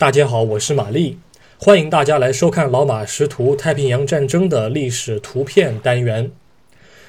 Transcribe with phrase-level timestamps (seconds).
[0.00, 1.18] 大家好，我是玛丽，
[1.58, 6.30] 欢迎大家来收看老马识图太平洋战争的历史图片单元。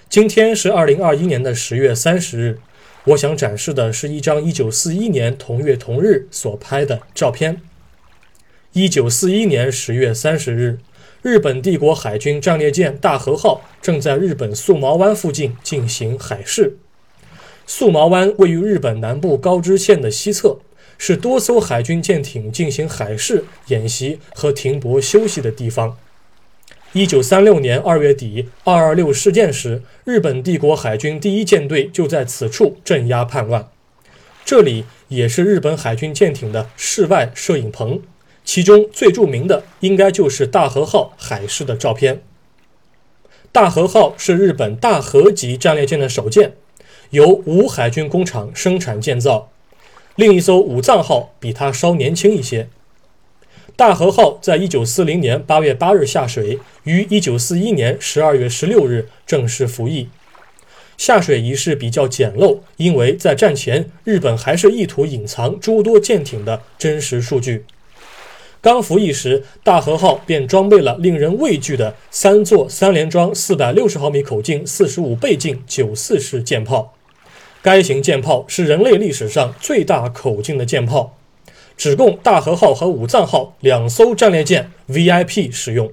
[0.10, 2.60] 今天是二零二一年的十月三十日，
[3.06, 7.62] 我想展示的是一张一九四一年同月同日所拍的照片。
[8.74, 10.80] 一九四一年十月三十日，
[11.22, 16.76] 日本帝国海军战列舰大和号正在日本素毛湾附近进行海试。
[17.66, 20.60] 素毛湾位于日本南部高知县的西侧。
[21.04, 25.98] 是多艘海军舰艇进行海试演习和停泊休息的地方。
[26.92, 33.68] 一九三六年二月底，二二六事件时，日本帝国海军第一舰队就在此处镇压叛乱。
[34.46, 38.04] 这里也是日本海军舰艇的室外摄影棚，
[38.46, 42.22] 其中最著名的应该就是大和号海试的照片。
[43.52, 46.54] 大和号是日本大和级战列舰的首舰，
[47.10, 49.51] 由五海军工厂生产建造。
[50.22, 52.68] 另一艘武藏号比它稍年轻一些。
[53.76, 60.10] 大和号在一九四零年八月八日下水，于一九四一年十二月十六日正式服役。
[60.96, 67.66] 下水仪式比较简陋，因为在战前日本还是意图隐藏诸多舰艇的真实数据。
[68.62, 76.96] 刚服役时，大和号便装备了令人畏惧的三座三联装四百六十毫米口径、四十五倍镜九四式舰炮。
[77.64, 81.16] 该型舰炮是人类历史上最大口径的舰炮，
[81.78, 85.92] 只供大和号和武藏号两艘战列舰 VIP 使用。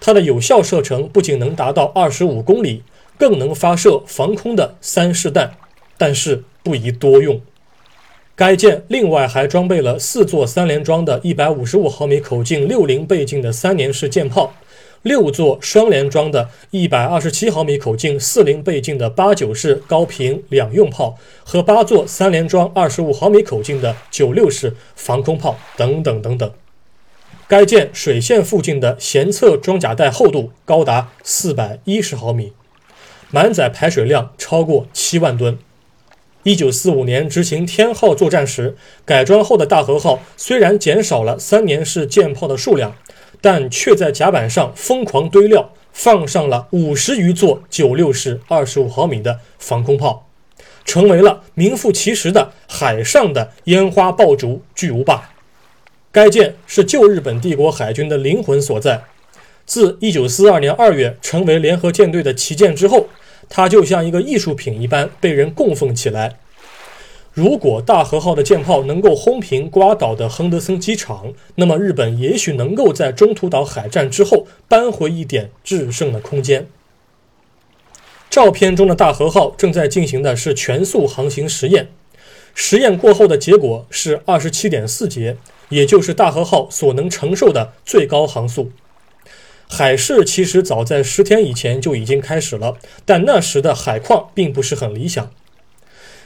[0.00, 2.82] 它的有效射程不仅能达到二十五公里，
[3.18, 5.52] 更能发射防空的三式弹，
[5.98, 7.40] 但是不宜多用。
[8.34, 14.54] 该舰另外还装备了四座三联装的一百五十五毫米口径六零倍镜的三联式舰炮。
[15.02, 26.48] 六座双联装的127毫米口径四零倍镜的八九式高频两用炮和八座三联装25毫米口径的九六式防空炮等等等等。
[27.48, 32.52] 该舰水线附近的舷侧装甲带厚度高达410毫米，
[33.30, 35.58] 满载排水量超过七万吨。
[36.44, 42.94] 1945年执行天号作战时，改装后的大和号虽然减少了三联式舰炮的数量。
[43.42, 50.28] 但却在甲板上疯狂堆料，放上了五十余座九六式二十五毫米的防空炮，
[50.84, 55.30] 成为了名副其实的海上的烟花爆竹巨无霸。
[56.10, 59.02] 该舰是旧日本帝国海军的灵魂所在。
[59.64, 63.08] 自一九四二年二月成为联合舰队的旗舰之后，
[63.48, 66.38] 它就像一个艺术品一般被人供奉起来。
[67.34, 76.66] 如果大和号的舰炮能够轰平瓜岛的亨德森机场，那么日本也许能够在中途岛海战之后扳回一点制胜的空间。
[78.28, 81.88] 照片中的大和号正在进行的是全速航行实验，
[82.54, 85.38] 实验过后的结果是二十七点四节，
[85.70, 88.72] 也就是大和号所能承受的最高航速。
[89.68, 92.76] 海试其实早在十天以前就已经开始了，
[93.06, 95.30] 但那时的海况并不是很理想。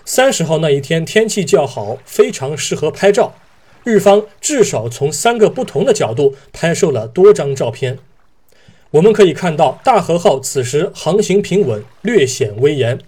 [0.08, 3.34] 三十号那一天天气较好，非常适合拍照。
[3.82, 7.98] 日方至少从三个不同的角度拍摄了多张照片。
[8.92, 13.00] 我们可以看到大和号此时航行平稳，略显威严。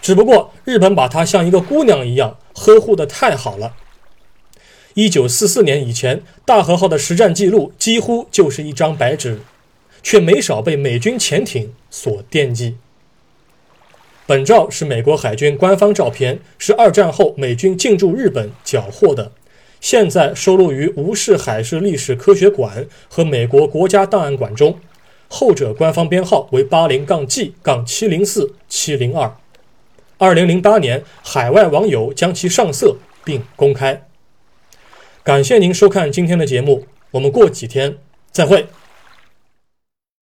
[0.00, 3.74] 只不过日本把它像一个姑娘一样呵护得太好了。
[4.94, 9.40] 一九四四年以前，大和号的实战记录几乎就是一张白纸，
[10.04, 12.76] 却没少被美军潜艇所惦记。
[14.28, 19.32] 本照是美国海军官方照片，是二战后美军进驻日本缴获的，
[19.80, 24.78] 现在收录于吴氏海事历史科学馆和美国国家档案馆中，
[25.28, 29.34] 后者官方编号为八零杠 G 杠七零四七零二。
[30.18, 34.06] 二零零八年，海外网友将其上色并公开。
[35.22, 37.96] 感谢您收看今天的节目，我们过几天
[38.30, 38.66] 再会。